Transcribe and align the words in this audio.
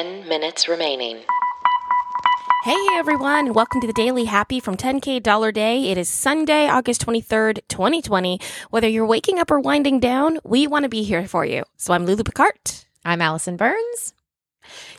10 0.00 0.26
minutes 0.26 0.66
remaining. 0.66 1.18
Hey 2.64 2.86
everyone, 2.94 3.48
and 3.48 3.54
welcome 3.54 3.82
to 3.82 3.86
the 3.86 3.92
Daily 3.92 4.24
Happy 4.24 4.58
from 4.58 4.74
10K 4.74 5.22
Dollar 5.22 5.52
Day. 5.52 5.90
It 5.90 5.98
is 5.98 6.08
Sunday, 6.08 6.68
August 6.68 7.04
23rd, 7.04 7.60
2020. 7.68 8.40
Whether 8.70 8.88
you're 8.88 9.04
waking 9.04 9.38
up 9.38 9.50
or 9.50 9.60
winding 9.60 10.00
down, 10.00 10.38
we 10.42 10.66
want 10.66 10.84
to 10.84 10.88
be 10.88 11.02
here 11.02 11.28
for 11.28 11.44
you. 11.44 11.64
So 11.76 11.92
I'm 11.92 12.06
Lulu 12.06 12.24
Picard. 12.24 12.54
I'm 13.04 13.20
Allison 13.20 13.58
Burns. 13.58 14.14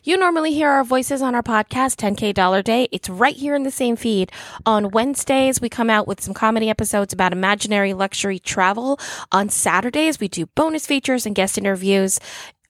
You 0.04 0.18
normally 0.18 0.54
hear 0.54 0.70
our 0.70 0.84
voices 0.84 1.24
on 1.24 1.34
our 1.34 1.42
podcast, 1.42 1.96
10K 1.96 2.32
Dollar 2.36 2.62
Day. 2.62 2.88
It's 2.92 3.10
right 3.10 3.36
here 3.36 3.56
in 3.56 3.64
the 3.64 3.72
same 3.72 3.96
feed. 3.96 4.32
On 4.68 4.92
Wednesdays, 4.92 5.60
we 5.60 5.68
come 5.70 5.90
out 5.90 6.08
with 6.08 6.22
some 6.22 6.36
comedy 6.36 6.70
episodes 6.70 7.12
about 7.12 7.34
imaginary 7.34 7.96
luxury 7.96 8.38
travel. 8.38 9.00
On 9.32 9.50
Saturdays, 9.50 10.20
we 10.20 10.28
do 10.28 10.46
bonus 10.46 10.86
features 10.86 11.26
and 11.26 11.34
guest 11.34 11.58
interviews. 11.58 12.20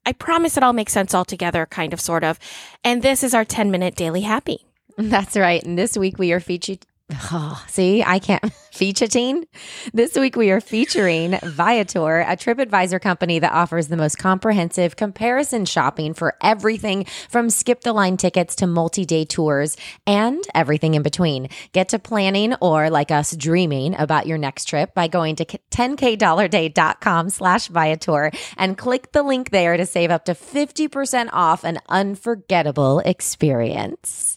I 0.05 0.13
promise 0.13 0.57
it 0.57 0.63
all 0.63 0.73
makes 0.73 0.93
sense 0.93 1.13
all 1.13 1.25
together, 1.25 1.65
kind 1.65 1.93
of, 1.93 2.01
sort 2.01 2.23
of. 2.23 2.39
And 2.83 3.01
this 3.01 3.23
is 3.23 3.33
our 3.33 3.45
10 3.45 3.71
minute 3.71 3.95
Daily 3.95 4.21
Happy. 4.21 4.65
That's 4.97 5.37
right. 5.37 5.63
And 5.63 5.77
this 5.77 5.97
week 5.97 6.17
we 6.17 6.31
are 6.31 6.39
featured. 6.39 6.85
Oh, 7.31 7.63
see, 7.67 8.03
I 8.03 8.19
can't 8.19 8.53
feature 8.71 9.01
featuring. 9.01 9.45
This 9.93 10.15
week 10.15 10.35
we 10.35 10.51
are 10.51 10.61
featuring 10.61 11.37
Viator, 11.43 12.21
a 12.21 12.37
TripAdvisor 12.37 13.01
company 13.01 13.39
that 13.39 13.51
offers 13.51 13.87
the 13.87 13.97
most 13.97 14.17
comprehensive 14.17 14.95
comparison 14.95 15.65
shopping 15.65 16.13
for 16.13 16.35
everything 16.41 17.05
from 17.29 17.49
skip 17.49 17.81
the 17.81 17.93
line 17.93 18.17
tickets 18.17 18.55
to 18.57 18.67
multi-day 18.67 19.25
tours 19.25 19.75
and 20.05 20.43
everything 20.53 20.93
in 20.93 21.01
between. 21.01 21.49
Get 21.73 21.89
to 21.89 21.99
planning 21.99 22.53
or 22.61 22.89
like 22.89 23.11
us 23.11 23.35
dreaming 23.35 23.95
about 23.95 24.27
your 24.27 24.37
next 24.37 24.65
trip 24.65 24.93
by 24.93 25.07
going 25.07 25.35
to 25.37 25.45
10kdollarday.com 25.45 27.29
slash 27.29 27.67
Viator 27.67 28.31
and 28.57 28.77
click 28.77 29.11
the 29.11 29.23
link 29.23 29.49
there 29.49 29.77
to 29.77 29.85
save 29.85 30.11
up 30.11 30.25
to 30.25 30.33
50% 30.33 31.29
off 31.33 31.63
an 31.63 31.79
unforgettable 31.89 32.99
experience. 32.99 34.30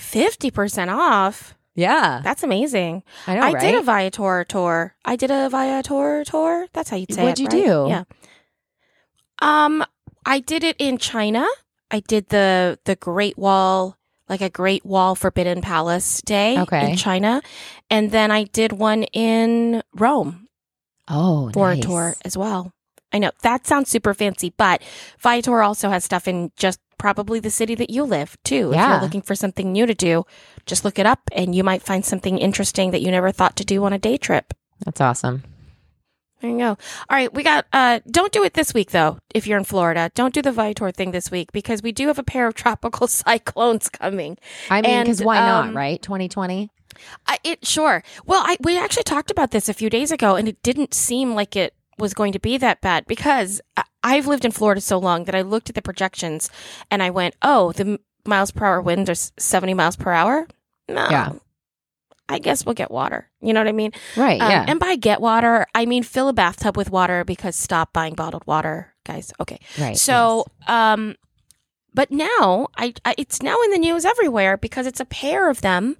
50% 0.00 0.88
off. 0.94 1.54
Yeah. 1.74 2.20
That's 2.24 2.42
amazing. 2.42 3.02
I 3.26 3.34
know, 3.36 3.42
I 3.42 3.52
right? 3.52 3.60
did 3.60 3.74
a 3.76 3.82
Viator 3.82 4.44
tour. 4.48 4.94
I 5.04 5.16
did 5.16 5.30
a 5.30 5.48
Viator 5.48 6.24
tour. 6.24 6.66
That's 6.72 6.90
how 6.90 6.96
you'd 6.96 7.12
say 7.12 7.22
it. 7.22 7.24
What'd 7.24 7.40
it. 7.40 7.52
you 7.54 7.58
right? 7.60 7.66
do? 7.66 7.86
Yeah. 7.88 8.04
Um, 9.40 9.84
I 10.26 10.40
did 10.40 10.64
it 10.64 10.76
in 10.78 10.98
China. 10.98 11.46
I 11.90 12.00
did 12.00 12.28
the 12.28 12.78
the 12.84 12.96
Great 12.96 13.38
Wall, 13.38 13.96
like 14.28 14.40
a 14.40 14.50
Great 14.50 14.84
Wall 14.84 15.14
Forbidden 15.14 15.60
Palace 15.62 16.20
day 16.22 16.58
Okay. 16.58 16.90
in 16.92 16.96
China, 16.96 17.40
and 17.88 18.10
then 18.10 18.30
I 18.30 18.44
did 18.44 18.72
one 18.72 19.04
in 19.04 19.82
Rome 19.94 20.48
Oh, 21.08 21.50
for 21.52 21.74
nice. 21.74 21.78
a 21.84 21.86
tour 21.86 22.14
as 22.24 22.36
well. 22.36 22.72
I 23.12 23.18
know 23.18 23.30
that 23.42 23.66
sounds 23.66 23.90
super 23.90 24.14
fancy, 24.14 24.52
but 24.56 24.82
Viator 25.18 25.62
also 25.62 25.90
has 25.90 26.04
stuff 26.04 26.28
in 26.28 26.52
just 26.56 26.80
probably 26.98 27.40
the 27.40 27.50
city 27.50 27.74
that 27.74 27.90
you 27.90 28.04
live 28.04 28.36
too. 28.44 28.70
Yeah. 28.72 28.84
If 28.84 28.90
you're 28.90 29.02
looking 29.02 29.22
for 29.22 29.34
something 29.34 29.72
new 29.72 29.86
to 29.86 29.94
do, 29.94 30.24
just 30.66 30.84
look 30.84 30.98
it 30.98 31.06
up 31.06 31.20
and 31.32 31.54
you 31.54 31.64
might 31.64 31.82
find 31.82 32.04
something 32.04 32.38
interesting 32.38 32.90
that 32.90 33.00
you 33.00 33.10
never 33.10 33.32
thought 33.32 33.56
to 33.56 33.64
do 33.64 33.84
on 33.84 33.92
a 33.92 33.98
day 33.98 34.16
trip. 34.16 34.52
That's 34.84 35.00
awesome. 35.00 35.42
There 36.40 36.50
you 36.50 36.58
go. 36.58 36.68
All 36.68 36.78
right, 37.10 37.32
we 37.32 37.42
got 37.42 37.66
uh 37.72 38.00
don't 38.10 38.32
do 38.32 38.44
it 38.44 38.54
this 38.54 38.72
week 38.72 38.90
though 38.90 39.18
if 39.34 39.46
you're 39.46 39.58
in 39.58 39.64
Florida. 39.64 40.10
Don't 40.14 40.32
do 40.32 40.40
the 40.42 40.52
Viator 40.52 40.90
thing 40.90 41.10
this 41.10 41.30
week 41.30 41.52
because 41.52 41.82
we 41.82 41.92
do 41.92 42.06
have 42.06 42.18
a 42.18 42.22
pair 42.22 42.46
of 42.46 42.54
tropical 42.64 43.06
cyclones 43.06 43.88
coming. 43.88 44.38
I 44.70 44.82
mean, 44.82 45.02
because 45.02 45.22
why 45.22 45.38
um, 45.38 45.68
not, 45.68 45.74
right? 45.74 46.00
2020. 46.00 46.70
I, 47.26 47.38
it 47.44 47.66
sure. 47.66 48.02
Well, 48.26 48.42
I 48.44 48.56
we 48.60 48.78
actually 48.78 49.04
talked 49.04 49.30
about 49.30 49.50
this 49.50 49.68
a 49.68 49.74
few 49.74 49.90
days 49.90 50.10
ago, 50.10 50.36
and 50.36 50.48
it 50.48 50.62
didn't 50.62 50.92
seem 50.92 51.34
like 51.34 51.56
it 51.56 51.74
was 52.00 52.14
going 52.14 52.32
to 52.32 52.38
be 52.40 52.56
that 52.58 52.80
bad 52.80 53.06
because 53.06 53.60
I've 54.02 54.26
lived 54.26 54.44
in 54.44 54.50
Florida 54.50 54.80
so 54.80 54.98
long 54.98 55.24
that 55.24 55.34
I 55.34 55.42
looked 55.42 55.68
at 55.68 55.74
the 55.74 55.82
projections 55.82 56.50
and 56.90 57.02
I 57.02 57.10
went, 57.10 57.34
"Oh, 57.42 57.72
the 57.72 57.98
miles 58.26 58.50
per 58.50 58.64
hour 58.66 58.80
winds 58.80 59.10
are 59.10 59.32
seventy 59.40 59.74
miles 59.74 59.96
per 59.96 60.10
hour." 60.12 60.46
No, 60.88 61.06
Yeah. 61.10 61.32
I 62.28 62.38
guess 62.38 62.64
we'll 62.64 62.74
get 62.76 62.90
water. 62.92 63.28
You 63.40 63.52
know 63.52 63.60
what 63.60 63.66
I 63.68 63.72
mean? 63.72 63.92
Right. 64.16 64.40
Um, 64.40 64.50
yeah. 64.50 64.64
And 64.68 64.78
by 64.78 64.94
get 64.96 65.20
water, 65.20 65.66
I 65.74 65.84
mean 65.84 66.02
fill 66.04 66.28
a 66.28 66.32
bathtub 66.32 66.76
with 66.76 66.90
water 66.90 67.24
because 67.24 67.56
stop 67.56 67.92
buying 67.92 68.14
bottled 68.14 68.46
water, 68.46 68.94
guys. 69.04 69.32
Okay. 69.40 69.58
right. 69.78 69.96
So, 69.96 70.46
um, 70.68 71.16
but 71.92 72.10
now 72.12 72.68
I, 72.76 72.94
I 73.04 73.14
it's 73.18 73.42
now 73.42 73.60
in 73.62 73.70
the 73.72 73.78
news 73.78 74.04
everywhere 74.04 74.56
because 74.56 74.86
it's 74.86 75.00
a 75.00 75.04
pair 75.04 75.50
of 75.50 75.60
them, 75.60 75.96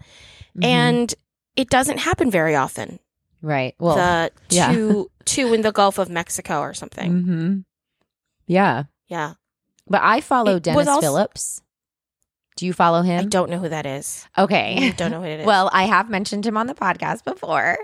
yes. 0.55 0.65
Mhm. 0.65 0.65
and 0.65 1.15
it 1.56 1.69
doesn't 1.69 1.99
happen 1.99 2.31
very 2.31 2.55
often. 2.55 3.00
Right. 3.43 3.75
Well, 3.78 3.97
the 3.97 4.31
yeah. 4.51 4.73
two 4.73 5.11
two 5.25 5.53
in 5.55 5.62
the 5.62 5.73
Gulf 5.73 5.99
of 5.99 6.09
Mexico 6.11 6.61
or 6.61 6.75
something. 6.75 7.23
hmm 7.23 7.59
yeah. 8.47 8.84
Yeah, 9.09 9.34
But 9.89 10.03
I 10.03 10.21
follow 10.21 10.56
It 10.56 10.62
Denis 10.65 10.87
also- 10.89 11.01
Phillips. 11.01 11.62
Do 12.60 12.66
you 12.66 12.75
follow 12.75 13.00
him? 13.00 13.21
I 13.21 13.25
don't 13.25 13.48
know 13.48 13.59
who 13.59 13.71
that 13.71 13.87
is. 13.87 14.28
Okay. 14.37 14.88
I 14.88 14.91
don't 14.91 15.10
know 15.10 15.21
who 15.21 15.26
it 15.26 15.41
is. 15.41 15.47
Well, 15.47 15.71
I 15.72 15.84
have 15.84 16.10
mentioned 16.10 16.44
him 16.44 16.59
on 16.59 16.66
the 16.66 16.75
podcast 16.75 17.25
before. 17.25 17.78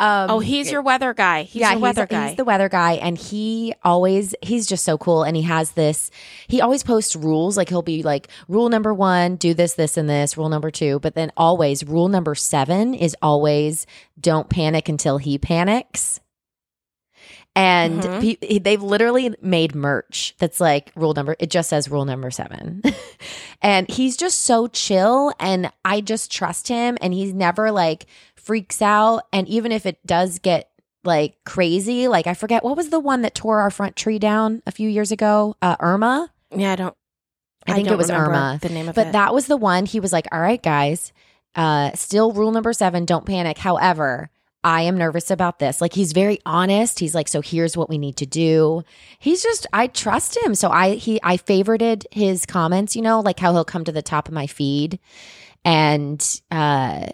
Um, 0.00 0.30
oh, 0.30 0.38
he's 0.40 0.68
your 0.68 0.82
weather 0.82 1.14
guy. 1.14 1.44
He's 1.44 1.60
yeah, 1.60 1.70
your 1.70 1.78
weather 1.78 2.02
he's, 2.02 2.08
guy. 2.08 2.26
he's 2.26 2.36
the 2.36 2.44
weather 2.44 2.68
guy, 2.68 2.94
and 2.94 3.16
he 3.16 3.72
always 3.84 4.34
he's 4.42 4.66
just 4.66 4.84
so 4.84 4.98
cool. 4.98 5.22
And 5.22 5.36
he 5.36 5.44
has 5.44 5.70
this. 5.70 6.10
He 6.48 6.60
always 6.60 6.82
posts 6.82 7.14
rules. 7.14 7.56
Like 7.56 7.68
he'll 7.68 7.82
be 7.82 8.02
like, 8.02 8.26
rule 8.48 8.68
number 8.68 8.92
one, 8.92 9.36
do 9.36 9.54
this, 9.54 9.74
this, 9.74 9.96
and 9.96 10.10
this. 10.10 10.36
Rule 10.36 10.48
number 10.48 10.72
two, 10.72 10.98
but 10.98 11.14
then 11.14 11.30
always 11.36 11.84
rule 11.84 12.08
number 12.08 12.34
seven 12.34 12.94
is 12.94 13.14
always 13.22 13.86
don't 14.20 14.50
panic 14.50 14.88
until 14.88 15.18
he 15.18 15.38
panics. 15.38 16.18
And 17.56 18.02
Mhm. 18.02 18.38
pe- 18.40 18.58
they've 18.58 18.82
literally 18.82 19.34
made 19.40 19.74
merch 19.74 20.34
that's 20.38 20.60
like 20.60 20.92
rule 20.94 21.14
number. 21.14 21.34
It 21.40 21.50
just 21.50 21.70
says 21.70 21.90
rule 21.90 22.04
number 22.04 22.30
seven, 22.30 22.82
and 23.62 23.90
he's 23.90 24.16
just 24.16 24.42
so 24.42 24.66
chill. 24.66 25.32
And 25.40 25.72
I 25.84 26.02
just 26.02 26.30
trust 26.30 26.68
him, 26.68 26.98
and 27.00 27.14
he's 27.14 27.32
never 27.32 27.70
like 27.72 28.06
freaks 28.34 28.82
out. 28.82 29.22
And 29.32 29.48
even 29.48 29.72
if 29.72 29.86
it 29.86 29.98
does 30.06 30.38
get 30.38 30.68
like 31.02 31.36
crazy. 31.46 32.08
Like 32.08 32.26
I 32.26 32.34
forget 32.34 32.62
what 32.64 32.76
was 32.76 32.90
the 32.90 32.98
one 33.00 33.22
that 33.22 33.34
tore 33.34 33.60
our 33.60 33.70
front 33.70 33.94
tree 33.96 34.18
down 34.18 34.60
a 34.66 34.72
few 34.72 34.88
years 34.90 35.10
ago? 35.12 35.54
Uh, 35.62 35.76
Irma. 35.80 36.30
yeah, 36.54 36.72
I 36.72 36.76
don't. 36.76 36.94
I 37.66 37.72
think 37.74 37.86
don't 37.88 37.94
it 37.94 37.98
was 37.98 38.10
Irma. 38.10 38.58
The 38.60 38.68
name 38.68 38.88
of 38.88 38.94
But 38.96 39.08
it. 39.08 39.12
that 39.12 39.32
was 39.32 39.46
the 39.46 39.56
one. 39.56 39.86
He 39.86 39.98
was 40.00 40.12
like, 40.12 40.26
"All 40.32 40.40
right, 40.40 40.62
guys, 40.62 41.12
uh, 41.54 41.92
still 41.94 42.32
rule 42.32 42.50
number 42.52 42.72
seven: 42.72 43.04
don't 43.06 43.24
panic." 43.24 43.56
However. 43.58 44.30
I 44.66 44.82
am 44.82 44.98
nervous 44.98 45.30
about 45.30 45.60
this. 45.60 45.80
Like 45.80 45.92
he's 45.92 46.12
very 46.12 46.40
honest. 46.44 46.98
He's 46.98 47.14
like, 47.14 47.28
so 47.28 47.40
here's 47.40 47.76
what 47.76 47.88
we 47.88 47.98
need 47.98 48.16
to 48.16 48.26
do. 48.26 48.82
He's 49.20 49.40
just, 49.40 49.64
I 49.72 49.86
trust 49.86 50.36
him. 50.36 50.56
So 50.56 50.70
I, 50.70 50.96
he, 50.96 51.20
I 51.22 51.36
favorited 51.36 52.02
his 52.10 52.44
comments, 52.44 52.96
you 52.96 53.02
know, 53.02 53.20
like 53.20 53.38
how 53.38 53.52
he'll 53.52 53.64
come 53.64 53.84
to 53.84 53.92
the 53.92 54.02
top 54.02 54.26
of 54.26 54.34
my 54.34 54.48
feed. 54.48 54.98
And, 55.64 56.20
uh, 56.50 57.06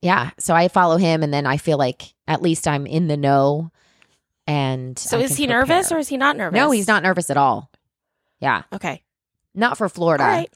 yeah, 0.00 0.30
so 0.38 0.54
I 0.54 0.68
follow 0.68 0.96
him 0.96 1.22
and 1.22 1.30
then 1.30 1.44
I 1.44 1.58
feel 1.58 1.76
like 1.76 2.14
at 2.26 2.40
least 2.40 2.66
I'm 2.66 2.86
in 2.86 3.06
the 3.06 3.18
know. 3.18 3.70
And 4.46 4.98
so 4.98 5.18
I 5.18 5.24
is 5.24 5.36
he 5.36 5.46
nervous 5.46 5.92
or 5.92 5.98
is 5.98 6.08
he 6.08 6.16
not 6.16 6.38
nervous? 6.38 6.56
No, 6.56 6.70
he's 6.70 6.88
not 6.88 7.02
nervous 7.02 7.28
at 7.28 7.36
all. 7.36 7.70
Yeah, 8.40 8.62
Okay. 8.72 9.02
not 9.54 9.76
for 9.76 9.90
Florida. 9.90 10.24
Right. 10.24 10.52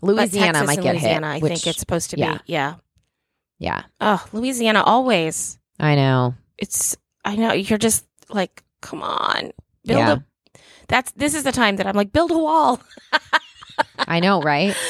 Louisiana 0.00 0.64
might 0.64 0.80
get 0.80 0.94
Louisiana, 0.94 1.34
hit. 1.34 1.44
I 1.44 1.46
think 1.46 1.66
it's 1.66 1.78
supposed 1.78 2.08
to 2.10 2.18
yeah. 2.18 2.38
be. 2.38 2.40
Yeah. 2.46 2.76
Yeah, 3.60 3.82
Oh, 4.00 4.24
Louisiana 4.32 4.82
always. 4.82 5.56
I 5.78 5.94
know. 5.94 6.34
It's. 6.58 6.96
I 7.24 7.36
know 7.36 7.52
you're 7.52 7.78
just 7.78 8.04
like, 8.28 8.64
come 8.80 9.02
on, 9.02 9.52
build 9.84 10.00
Yeah. 10.00 10.16
a. 10.16 10.58
That's 10.88 11.12
this 11.12 11.34
is 11.34 11.44
the 11.44 11.52
time 11.52 11.76
that 11.76 11.86
I'm 11.86 11.94
like, 11.94 12.10
build 12.12 12.32
a 12.32 12.38
wall. 12.38 12.80
I 13.98 14.18
know, 14.20 14.42
right? 14.42 14.74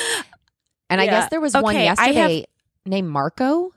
And 0.91 1.01
I 1.01 1.07
guess 1.07 1.31
there 1.31 1.41
was 1.41 1.55
one 1.55 1.67
Okay, 1.77 1.85
have- 1.85 1.99
yesterday 1.99 2.47
named 2.85 3.09
Marco, 3.09 3.71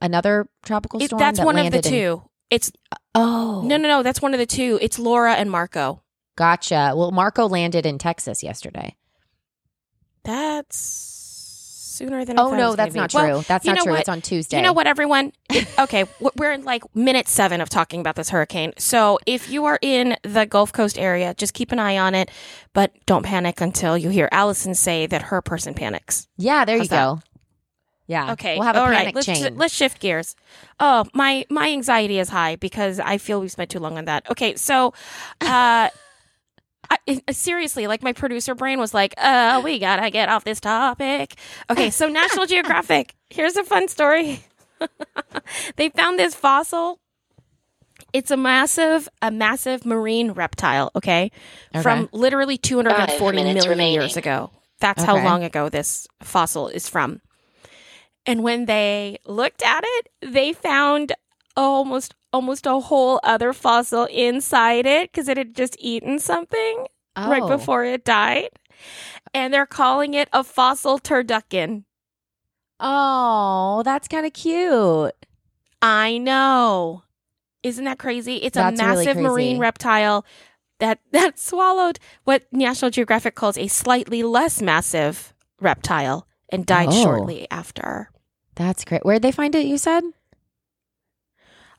another 0.00 0.46
tropical 0.62 1.02
It- 1.02 1.06
storm. 1.06 1.18
that's 1.18 1.38
that 1.40 1.44
one 1.44 1.56
of 1.56 1.64
the 1.64 1.70
landed 1.72 1.86
in- 1.86 1.92
two. 1.92 2.22
It's 2.48 2.70
oh, 3.16 3.62
no, 3.64 3.76
no, 3.76 3.88
no. 3.88 4.02
That's 4.04 4.22
one 4.22 4.34
of 4.34 4.38
the 4.38 4.46
two. 4.46 4.78
It's 4.80 4.96
Laura 4.98 5.32
and 5.34 5.50
Marco. 5.50 6.02
gotcha. 6.36 6.92
Well, 6.94 7.10
Marco 7.10 7.48
landed 7.48 7.86
in 7.86 7.98
Texas 7.98 8.44
yesterday. 8.44 8.94
That's 10.22 11.19
sooner 12.00 12.24
than. 12.24 12.38
Oh 12.38 12.54
no, 12.56 12.74
that's 12.74 12.94
not 12.94 13.10
be. 13.10 13.16
Well, 13.16 13.38
true. 13.40 13.44
that's 13.46 13.64
not 13.64 13.78
true. 13.78 13.92
what? 13.92 14.00
It's 14.00 14.08
on 14.08 14.22
Tuesday. 14.22 14.56
You 14.56 14.62
know 14.62 14.72
what, 14.72 14.86
everyone? 14.86 15.32
okay, 15.78 16.04
we're 16.36 16.52
in 16.52 16.64
like 16.64 16.82
minute 16.96 17.28
seven 17.28 17.60
of 17.60 17.68
talking 17.68 18.00
about 18.00 18.16
this 18.16 18.30
hurricane. 18.30 18.72
So 18.78 19.18
if 19.26 19.50
you 19.50 19.66
are 19.66 19.78
in 19.82 20.16
the 20.22 20.46
Gulf 20.46 20.72
Coast 20.72 20.98
area, 20.98 21.34
just 21.34 21.52
keep 21.54 21.72
an 21.72 21.78
eye 21.78 21.98
on 21.98 22.14
it, 22.14 22.30
but 22.72 22.92
don't 23.06 23.24
panic 23.24 23.60
until 23.60 23.98
you 23.98 24.08
hear 24.08 24.28
Allison 24.32 24.74
say 24.74 25.06
that 25.06 25.22
her 25.22 25.42
person 25.42 25.74
panics. 25.74 26.26
Yeah, 26.36 26.64
there 26.64 26.78
How's 26.78 26.86
you 26.86 26.88
that? 26.90 27.04
go. 27.04 27.20
Yeah. 28.06 28.32
Okay, 28.32 28.56
We'll 28.56 28.66
have 28.66 28.74
a 28.74 28.80
all 28.80 28.88
right, 28.88 28.98
panic 28.98 29.14
let's, 29.14 29.26
chain. 29.26 29.56
let's 29.56 29.74
shift 29.74 30.00
gears. 30.00 30.34
Oh, 30.80 31.04
my 31.14 31.44
my 31.48 31.68
anxiety 31.68 32.18
is 32.18 32.28
high 32.28 32.56
because 32.56 32.98
I 32.98 33.18
feel 33.18 33.40
we 33.40 33.48
spent 33.48 33.70
too 33.70 33.78
long 33.78 33.98
on 33.98 34.06
that. 34.06 34.28
Okay, 34.30 34.56
so. 34.56 34.94
uh 35.40 35.90
I, 36.90 37.20
seriously, 37.32 37.86
like 37.86 38.02
my 38.02 38.12
producer 38.12 38.54
brain 38.54 38.78
was 38.80 38.92
like, 38.92 39.14
"Uh, 39.16 39.60
we 39.64 39.78
gotta 39.78 40.10
get 40.10 40.28
off 40.28 40.44
this 40.44 40.60
topic." 40.60 41.34
Okay, 41.70 41.90
so 41.90 42.08
National 42.20 42.46
Geographic. 42.46 43.14
Here's 43.30 43.56
a 43.56 43.62
fun 43.64 43.88
story. 43.88 44.44
they 45.76 45.90
found 45.90 46.18
this 46.18 46.34
fossil 46.34 46.98
It's 48.12 48.30
a 48.30 48.36
massive, 48.36 49.08
a 49.22 49.30
massive 49.30 49.84
marine 49.86 50.32
reptile. 50.32 50.90
Okay, 50.96 51.30
from 51.82 52.08
literally 52.12 52.56
240 52.58 53.18
Five 53.18 53.34
minutes 53.34 53.66
years 53.66 54.16
ago. 54.16 54.50
That's 54.80 55.02
how 55.04 55.16
long 55.22 55.44
ago 55.44 55.68
this 55.68 56.08
fossil 56.22 56.68
is 56.68 56.88
from. 56.88 57.20
And 58.26 58.42
when 58.42 58.64
they 58.66 59.18
looked 59.26 59.62
at 59.62 59.82
it, 59.84 60.08
they 60.22 60.52
found 60.52 61.12
almost 61.56 62.14
almost 62.32 62.64
a 62.66 62.78
whole 62.78 63.18
other 63.24 63.52
fossil 63.52 64.04
inside 64.06 64.86
it 64.86 65.10
because 65.10 65.28
it 65.28 65.36
had 65.36 65.54
just 65.56 65.76
eaten 65.80 66.18
something 66.18 66.86
right 67.16 67.42
Oh. 67.42 67.48
before 67.48 67.84
it 67.84 68.04
died. 68.04 68.50
And 69.34 69.52
they're 69.52 69.66
calling 69.66 70.14
it 70.14 70.28
a 70.32 70.42
fossil 70.44 70.98
turducken. 70.98 71.84
Oh, 72.78 73.82
that's 73.84 74.08
kind 74.08 74.24
of 74.26 74.32
cute. 74.32 75.12
I 75.82 76.18
know. 76.18 77.02
Isn't 77.62 77.84
that 77.84 77.98
crazy? 77.98 78.36
It's 78.36 78.54
That's 78.54 78.80
a 78.80 78.84
really 78.84 79.04
massive 79.06 79.22
marine 79.22 79.58
reptile 79.58 80.24
that 80.78 80.98
that 81.12 81.38
swallowed 81.38 81.98
what 82.24 82.44
National 82.52 82.90
Geographic 82.90 83.34
calls 83.34 83.58
a 83.58 83.66
slightly 83.68 84.22
less 84.22 84.62
massive 84.62 85.34
reptile 85.60 86.26
and 86.48 86.64
died 86.64 86.88
Oh. 86.90 87.02
shortly 87.02 87.46
after. 87.50 88.10
That's 88.54 88.84
great. 88.84 89.04
Where'd 89.04 89.22
they 89.22 89.32
find 89.32 89.54
it? 89.54 89.66
You 89.66 89.76
said. 89.78 90.04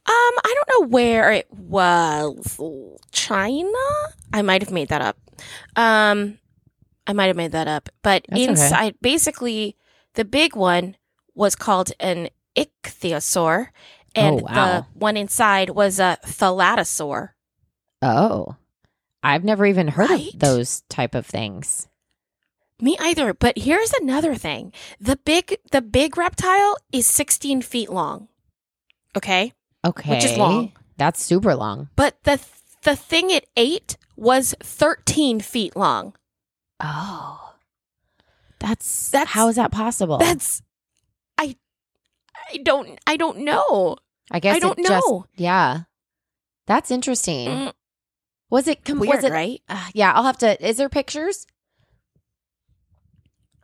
Um, 0.07 0.13
I 0.44 0.56
don't 0.56 0.69
know 0.81 0.88
where 0.89 1.31
it 1.31 1.48
was. 1.53 2.59
China? 3.12 3.68
I 4.33 4.42
might 4.42 4.62
have 4.62 4.71
made 4.71 4.89
that 4.89 5.01
up. 5.01 5.18
Um, 5.75 6.39
I 7.07 7.13
might 7.13 7.27
have 7.27 7.36
made 7.36 7.51
that 7.51 7.68
up. 7.68 7.89
But 8.01 8.25
That's 8.30 8.42
okay. 8.42 8.50
inside, 8.50 8.95
basically, 9.01 9.77
the 10.15 10.25
big 10.25 10.56
one 10.56 10.95
was 11.36 11.56
called 11.56 11.92
an 12.00 12.30
ichthyosaur, 12.56 13.68
and 14.15 14.42
Oh, 14.42 14.44
wow. 14.44 14.53
the 14.53 14.86
one 15.00 15.18
inside 15.18 15.69
was 15.71 16.00
a 16.00 16.18
thalattosaur. 16.25 17.30
Oh, 18.01 18.56
I've 19.24 19.44
never 19.44 19.65
even 19.65 19.89
heard 19.89 20.09
Right? 20.09 20.33
of 20.33 20.39
those 20.39 20.81
type 20.89 21.13
of 21.15 21.25
things. 21.27 21.88
Me 22.81 22.98
either. 23.00 23.33
But 23.36 23.59
here's 23.59 23.94
another 23.94 24.33
thing: 24.36 24.74
the 25.00 25.15
big, 25.18 25.57
the 25.71 25.81
big 25.81 26.18
reptile 26.18 26.77
is 26.92 27.06
16 27.06 27.62
feet 27.62 27.92
long. 27.92 28.27
Okay, 29.15 29.53
Okay, 29.86 30.12
Which 30.16 30.25
is 30.25 30.38
long. 30.38 30.72
That's 30.98 31.24
super 31.24 31.56
long. 31.56 31.89
but 31.95 32.16
the 32.24 32.39
the 32.83 32.95
thing 32.95 33.30
it 33.31 33.48
ate 33.57 33.98
was 34.16 34.54
13 34.62 35.39
feet 35.39 35.75
long. 35.75 36.13
Oh, 36.80 37.54
that's 38.60 39.10
That's- 39.10 39.33
how 39.33 39.48
is 39.48 39.56
that 39.56 39.72
possible? 39.72 40.18
That's 40.19 40.62
I 41.38 41.56
I 42.54 42.57
don't 42.63 43.00
I 43.07 43.18
don't 43.18 43.39
know. 43.39 43.98
I 44.30 44.39
guess 44.39 44.56
I 44.56 44.60
don't 44.60 44.78
it 44.80 44.86
just- 44.88 45.07
know. 45.07 45.25
yeah, 45.36 45.81
that's 46.68 46.92
interesting. 46.92 47.48
Mm, 47.50 47.74
Was 48.51 48.68
it? 48.68 48.86
Com- 48.86 49.00
Weird, 49.00 49.16
was 49.16 49.24
it? 49.25 49.31
right? 49.31 49.62
Uh, 49.68 49.88
yeah, 49.94 50.12
I'll 50.13 50.24
have 50.24 50.38
to. 50.39 50.63
Is 50.68 50.77
there 50.77 50.89
pictures? 50.89 51.48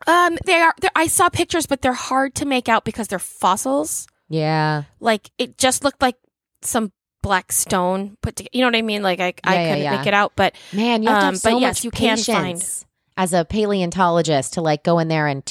Um 0.06 0.38
they 0.46 0.54
are 0.60 0.74
I 0.94 1.06
saw 1.08 1.28
pictures 1.28 1.66
but 1.66 1.82
they're 1.82 1.92
hard 1.92 2.34
to 2.36 2.44
make 2.46 2.68
out 2.68 2.84
because 2.84 3.08
they're 3.08 3.18
fossils. 3.18 4.06
Yeah. 4.28 4.84
Like 5.00 5.30
it 5.38 5.58
just 5.58 5.84
looked 5.84 6.02
like 6.02 6.16
some 6.62 6.92
black 7.22 7.50
stone 7.52 8.16
put 8.22 8.36
together. 8.36 8.50
You 8.52 8.60
know 8.62 8.68
what 8.68 8.76
I 8.76 8.82
mean? 8.82 9.02
Like 9.02 9.20
I 9.20 9.34
I 9.44 9.54
Yeah, 9.54 9.60
yeah, 9.62 9.68
couldn't 9.68 9.82
yeah. 9.84 9.96
make 9.98 10.06
it 10.06 10.14
out, 10.14 10.32
but 10.36 10.54
Man, 10.72 11.02
you 11.02 11.08
have 11.08 11.18
Um, 11.18 11.24
have 11.26 11.38
so 11.38 11.50
but 11.52 11.60
yes, 11.60 11.78
much 11.78 11.84
you 11.84 11.90
can 11.90 12.16
patience 12.16 12.84
as 13.16 13.32
a 13.32 13.44
paleontologist 13.44 14.54
to 14.54 14.60
like 14.60 14.84
go 14.84 14.98
in 14.98 15.08
there 15.08 15.26
and 15.26 15.42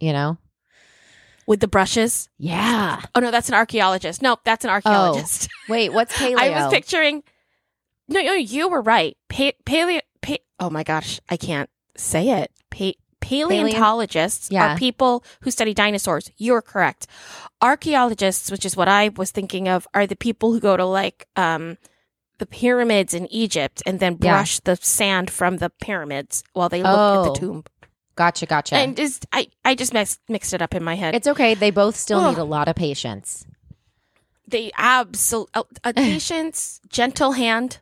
you 0.00 0.12
know. 0.12 0.38
with 1.46 1.60
the 1.60 1.68
brushes. 1.68 2.28
Yeah. 2.38 3.00
Oh 3.14 3.20
no, 3.20 3.30
that's 3.30 3.48
an 3.48 3.54
archaeologist. 3.54 4.20
No, 4.22 4.36
that's 4.44 4.64
an 4.64 4.70
archaeologist. 4.70 5.48
Wait, 5.68 5.92
what's 5.92 6.12
paleo? 6.14 6.38
I 6.38 6.50
was 6.50 6.72
picturing. 6.72 7.22
No, 8.08 8.20
no, 8.22 8.32
you 8.34 8.68
were 8.68 8.82
right. 8.82 9.16
Pa- 9.28 9.52
paleo. 9.64 10.00
Pa- 10.22 10.36
oh 10.60 10.70
my 10.70 10.82
gosh, 10.82 11.20
I 11.28 11.36
can't 11.36 11.70
say 11.96 12.30
it. 12.42 12.50
Pa- 12.70 12.98
paleontologists 13.28 14.50
Yeah. 14.50 14.74
are 14.74 14.78
people 14.78 15.24
who 15.42 15.50
study 15.50 15.74
dinosaurs. 15.74 16.30
You're 16.36 16.62
correct. 16.62 17.06
Archaeologists, 17.60 18.50
which 18.50 18.64
is 18.64 18.76
what 18.76 18.88
I 18.88 19.10
was 19.16 19.30
thinking 19.30 19.68
of, 19.68 19.86
are 19.94 20.06
the 20.06 20.16
people 20.16 20.52
who 20.52 20.60
go 20.60 20.76
to 20.76 20.84
like 20.84 21.26
um, 21.36 21.76
the 22.38 22.46
pyramids 22.46 23.14
in 23.14 23.26
Egypt 23.32 23.82
and 23.86 24.00
then 24.00 24.12
Yeah. 24.20 24.32
brush 24.32 24.60
the 24.60 24.76
sand 24.76 25.30
from 25.30 25.58
the 25.58 25.70
pyramids 25.70 26.44
while 26.52 26.68
they 26.68 26.82
look 26.82 26.86
at 26.98 27.16
Oh. 27.16 27.24
the 27.32 27.38
tomb. 27.40 27.64
Gotcha, 28.16 28.46
gotcha. 28.46 28.74
And 28.76 28.96
just 28.96 29.26
I, 29.32 29.48
I 29.64 29.74
just 29.74 29.92
mixed 29.92 30.20
mixed 30.28 30.52
it 30.54 30.60
up 30.62 30.74
in 30.74 30.82
my 30.82 30.94
head. 30.96 31.14
it's 31.14 31.28
okay. 31.28 31.54
They 31.54 31.70
both 31.70 31.94
still 31.96 32.18
Oh. 32.20 32.30
need 32.30 32.38
a 32.38 32.44
lot 32.44 32.68
of 32.68 32.74
patience. 32.76 33.46
they 34.46 34.70
absolutely 34.78 35.62
a 35.84 35.92
patience, 36.10 36.80
gentle 36.88 37.32
hand, 37.32 37.78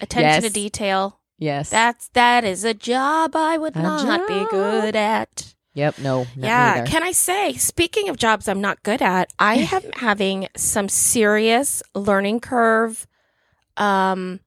attention 0.00 0.42
to 0.42 0.50
detail. 0.50 1.17
Yes. 1.38 1.70
That's 1.70 2.08
that 2.08 2.44
is 2.44 2.64
a 2.64 2.74
job 2.74 3.36
I 3.36 3.56
would 3.58 3.76
A 3.76 3.82
not 3.82 4.26
be 4.26 4.44
good 4.50 4.96
at. 4.96 5.54
yep. 5.72 5.98
No. 5.98 6.26
Not 6.34 6.46
yeah, 6.46 6.84
can 6.84 7.02
I 7.02 7.12
say? 7.12 7.52
Speaking 7.54 8.08
of 8.08 8.16
jobs 8.16 8.48
I'm 8.48 8.60
not 8.60 8.82
good 8.82 9.00
at, 9.00 9.32
I 9.38 9.54
am 9.72 9.82
having 9.94 10.48
some 10.56 10.88
serious 10.88 11.82
learning 11.94 12.40
curve, 12.40 13.06
um, 13.76 14.40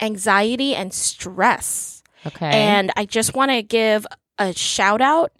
anxiety 0.00 0.74
and 0.76 0.94
stress, 0.94 2.02
okay. 2.24 2.50
and 2.50 2.92
I 2.96 3.04
just 3.04 3.34
want 3.34 3.50
to 3.50 3.62
give 3.62 4.06
a 4.38 4.52
shout 4.52 5.00
out 5.00 5.32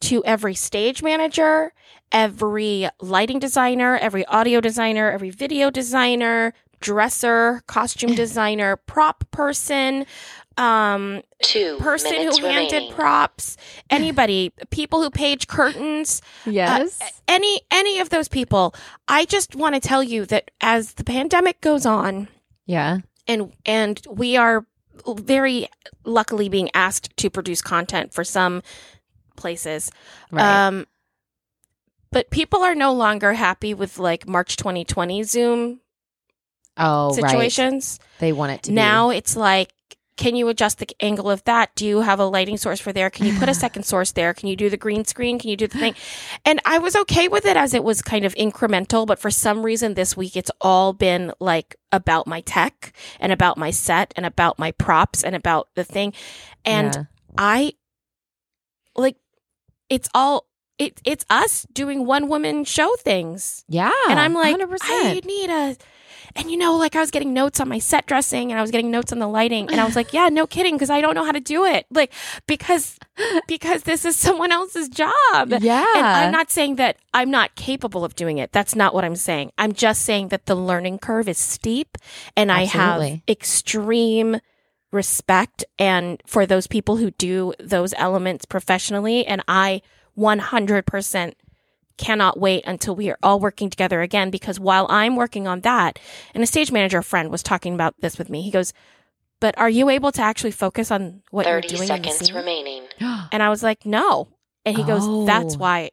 to 0.00 0.24
every 0.24 0.54
stage 0.54 1.02
manager, 1.02 1.72
every 2.12 2.88
lighting 3.00 3.38
designer, 3.40 3.96
every 3.98 4.24
audio 4.26 4.60
designer, 4.60 5.10
every 5.10 5.30
video 5.30 5.70
designer, 5.70 6.54
dresser, 6.84 7.62
costume 7.66 8.14
designer, 8.24 8.76
prop 8.76 9.24
person, 9.32 10.06
um, 10.56 11.22
Two 11.42 11.78
person 11.78 12.12
minutes 12.12 12.38
who 12.38 12.46
handed 12.46 12.72
remaining. 12.72 12.94
props, 12.94 13.56
anybody, 13.90 14.52
people 14.70 15.02
who 15.02 15.10
page 15.10 15.48
curtains, 15.48 16.22
yes. 16.46 17.00
any 17.26 17.62
any 17.72 17.98
of 17.98 18.10
those 18.10 18.28
people. 18.28 18.74
I 19.08 19.24
just 19.24 19.56
want 19.56 19.74
to 19.74 19.80
tell 19.80 20.02
you 20.02 20.26
that 20.26 20.52
as 20.60 20.92
the 20.94 21.04
pandemic 21.04 21.60
goes 21.60 21.84
on, 21.84 22.28
yeah. 22.66 22.98
and 23.26 23.52
and 23.66 24.00
we 24.08 24.36
are 24.36 24.64
very 25.08 25.68
luckily 26.04 26.48
being 26.48 26.70
asked 26.72 27.16
to 27.16 27.30
produce 27.30 27.60
content 27.60 28.12
for 28.14 28.22
some 28.22 28.62
places. 29.36 29.90
Right. 30.30 30.66
Um 30.66 30.86
but 32.12 32.30
people 32.30 32.62
are 32.62 32.76
no 32.76 32.92
longer 32.92 33.32
happy 33.32 33.74
with 33.74 33.98
like 33.98 34.28
March 34.28 34.56
2020 34.56 35.24
Zoom 35.24 35.80
oh, 36.76 37.14
right. 37.16 37.30
situations. 37.30 38.00
They 38.18 38.32
want 38.32 38.52
it 38.52 38.62
to 38.64 38.70
be. 38.70 38.74
Now 38.74 39.10
it's 39.10 39.36
like 39.36 39.72
can 40.16 40.36
you 40.36 40.48
adjust 40.48 40.78
the 40.78 40.86
angle 41.00 41.28
of 41.28 41.42
that? 41.44 41.74
Do 41.74 41.84
you 41.84 42.00
have 42.00 42.20
a 42.20 42.24
lighting 42.24 42.56
source 42.56 42.78
for 42.78 42.92
there? 42.92 43.10
Can 43.10 43.26
you 43.26 43.36
put 43.38 43.48
a 43.48 43.54
second 43.64 43.82
source 43.82 44.12
there? 44.12 44.32
Can 44.32 44.48
you 44.48 44.56
do 44.56 44.70
the 44.70 44.76
green 44.76 45.04
screen? 45.04 45.38
Can 45.38 45.50
you 45.50 45.56
do 45.56 45.66
the 45.66 45.78
thing? 45.78 45.94
And 46.44 46.60
I 46.64 46.78
was 46.78 46.94
okay 46.94 47.26
with 47.28 47.44
it 47.46 47.56
as 47.56 47.74
it 47.74 47.82
was 47.82 48.00
kind 48.00 48.24
of 48.24 48.34
incremental, 48.34 49.06
but 49.06 49.18
for 49.18 49.30
some 49.30 49.64
reason 49.64 49.94
this 49.94 50.16
week 50.16 50.36
it's 50.36 50.50
all 50.60 50.92
been 50.92 51.32
like 51.40 51.76
about 51.90 52.26
my 52.26 52.42
tech 52.42 52.92
and 53.18 53.32
about 53.32 53.58
my 53.58 53.70
set 53.70 54.14
and 54.16 54.24
about 54.24 54.58
my 54.58 54.70
props 54.72 55.24
and 55.24 55.34
about 55.34 55.68
the 55.74 55.84
thing. 55.84 56.12
And 56.64 56.94
Yeah. 56.94 57.04
I 57.36 57.72
like 58.94 59.16
it's 59.88 60.08
all 60.14 60.46
it, 60.78 61.00
it's 61.04 61.24
us 61.30 61.66
doing 61.72 62.04
one 62.04 62.28
woman 62.28 62.64
show 62.64 62.94
things. 62.96 63.64
yeah. 63.68 63.92
and 64.08 64.18
I'm 64.18 64.34
like, 64.34 64.56
100%. 64.56 64.78
I 64.82 65.20
need 65.24 65.48
a 65.50 65.76
and 66.36 66.50
you 66.50 66.56
know, 66.56 66.76
like 66.76 66.96
I 66.96 67.00
was 67.00 67.10
getting 67.10 67.32
notes 67.32 67.60
on 67.60 67.68
my 67.68 67.78
set 67.78 68.06
dressing 68.06 68.50
and 68.50 68.58
I 68.58 68.62
was 68.62 68.70
getting 68.70 68.90
notes 68.90 69.12
on 69.12 69.18
the 69.18 69.28
lighting 69.28 69.70
and 69.70 69.80
I 69.80 69.84
was 69.84 69.94
like, 69.94 70.12
yeah, 70.12 70.28
no 70.28 70.46
kidding, 70.46 70.74
because 70.74 70.90
I 70.90 71.00
don't 71.00 71.14
know 71.14 71.24
how 71.24 71.32
to 71.32 71.40
do 71.40 71.64
it. 71.64 71.86
Like 71.90 72.12
because 72.46 72.98
because 73.48 73.84
this 73.84 74.04
is 74.04 74.16
someone 74.16 74.50
else's 74.52 74.88
job. 74.88 75.12
yeah. 75.60 75.86
And 75.96 76.06
I'm 76.06 76.32
not 76.32 76.50
saying 76.50 76.76
that 76.76 76.96
I'm 77.12 77.30
not 77.30 77.54
capable 77.54 78.04
of 78.04 78.16
doing 78.16 78.38
it. 78.38 78.52
That's 78.52 78.74
not 78.74 78.94
what 78.94 79.04
I'm 79.04 79.16
saying. 79.16 79.52
I'm 79.58 79.72
just 79.72 80.02
saying 80.02 80.28
that 80.28 80.46
the 80.46 80.54
learning 80.54 80.98
curve 80.98 81.28
is 81.28 81.38
steep 81.38 81.96
and 82.36 82.50
I 82.50 82.64
have 82.64 83.20
extreme 83.28 84.40
respect 84.90 85.64
and 85.78 86.22
for 86.24 86.46
those 86.46 86.66
people 86.66 86.96
who 86.96 87.10
do 87.12 87.52
those 87.58 87.92
elements 87.96 88.44
professionally 88.44 89.26
and 89.26 89.42
I 89.48 89.82
100% 90.16 91.34
cannot 91.98 92.38
wait 92.38 92.64
until 92.66 92.96
we 92.96 93.08
are 93.10 93.18
all 93.22 93.38
working 93.40 93.70
together 93.70 94.02
again 94.02 94.30
because 94.30 94.58
while 94.58 94.86
I'm 94.90 95.14
working 95.16 95.46
on 95.46 95.60
that 95.60 95.98
and 96.34 96.42
a 96.42 96.46
stage 96.46 96.72
manager 96.72 97.02
friend 97.02 97.30
was 97.30 97.42
talking 97.42 97.74
about 97.74 97.94
this 98.00 98.18
with 98.18 98.28
me 98.28 98.42
he 98.42 98.50
goes 98.50 98.72
but 99.40 99.56
are 99.58 99.68
you 99.68 99.88
able 99.90 100.10
to 100.12 100.22
actually 100.22 100.52
focus 100.52 100.90
on 100.90 101.22
what 101.30 101.46
you're 101.46 101.60
30 101.60 101.68
doing 101.68 101.82
in 101.82 101.88
the 101.88 101.94
seconds 102.10 102.26
scene? 102.28 102.34
remaining. 102.34 102.82
And 103.32 103.42
I 103.42 103.50
was 103.50 103.62
like, 103.62 103.84
no. 103.84 104.28
And 104.64 104.74
he 104.76 104.84
goes, 104.84 105.26
that's 105.26 105.56
Oh. 105.56 105.58
why. 105.58 105.90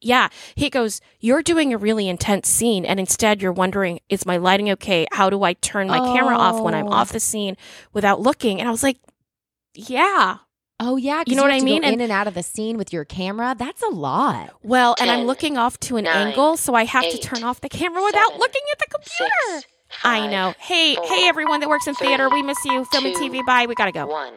Yeah. 0.00 0.28
He 0.54 0.70
goes, 0.70 1.00
you're 1.18 1.42
doing 1.42 1.72
a 1.74 1.78
really 1.78 2.08
intense 2.08 2.48
scene. 2.48 2.84
And 2.84 3.00
instead, 3.00 3.42
you're 3.42 3.52
wondering, 3.52 3.98
is 4.08 4.24
my 4.26 4.36
lighting 4.36 4.70
okay? 4.72 5.06
How 5.10 5.28
do 5.28 5.42
I 5.42 5.54
turn 5.54 5.88
my 5.88 5.98
camera 5.98 6.36
off 6.36 6.60
when 6.62 6.74
I'm 6.74 6.86
Oh. 6.86 6.92
off 6.92 7.10
the 7.10 7.18
scene 7.20 7.56
without 7.92 8.20
looking? 8.20 8.60
And 8.60 8.68
I 8.68 8.70
was 8.70 8.84
like, 8.84 8.98
yeah. 9.74 10.36
Oh 10.80 10.96
yeah, 10.96 11.22
You 11.26 11.36
know 11.36 11.42
what 11.42 11.52
have 11.52 11.56
I 11.56 11.60
to 11.60 11.64
go 11.66 11.72
mean? 11.72 11.84
And- 11.84 11.94
in 11.94 12.00
and 12.00 12.10
out 12.12 12.26
of 12.26 12.34
the 12.34 12.42
scene 12.42 12.76
with 12.76 12.92
your 12.92 13.04
camera. 13.04 13.54
That's 13.56 13.82
a 13.82 13.88
lot. 13.88 14.50
Well, 14.62 14.96
and 15.00 15.10
I'm 15.10 15.24
looking 15.24 15.56
off 15.56 15.78
to 15.80 15.96
an 15.96 16.04
nine, 16.04 16.28
angle. 16.28 16.56
So 16.56 16.74
I 16.74 16.84
have 16.84 17.08
to 17.10 17.18
turn 17.18 17.44
off 17.44 17.60
the 17.60 17.68
camera 17.68 18.02
without 18.04 18.26
seven, 18.26 18.40
looking 18.40 18.62
at 18.72 18.78
the 18.80 18.86
computer. 18.90 19.32
Six, 19.60 19.66
I 20.02 20.26
know. 20.26 20.54
Hey, 20.58 20.96
four, 20.96 21.06
hey, 21.06 21.28
everyone 21.28 21.60
that 21.60 21.68
works 21.68 21.86
in 21.86 21.94
theater, 21.94 22.28
we 22.28 22.42
miss 22.42 22.58
you. 22.64 22.84
Film 22.86 23.06
and 23.06 23.14
two, 23.14 23.30
TV, 23.30 23.46
bye. 23.46 23.66
We 23.66 23.74
gotta 23.76 23.92
go. 23.92 24.06
One. 24.06 24.32